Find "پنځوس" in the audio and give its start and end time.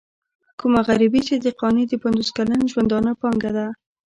2.03-2.29